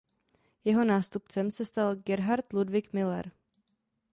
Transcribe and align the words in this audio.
Jeho 0.63 0.83
nástupcem 0.83 1.51
se 1.51 1.65
stal 1.65 1.95
Gerhard 1.95 2.53
Ludwig 2.53 2.93
Müller. 2.93 3.31